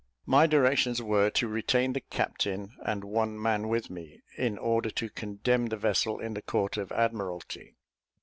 [0.25, 5.11] My directions were to retain the captain and one man with me, in order to
[5.11, 7.75] condemn the vessel in the Court of Admiralty.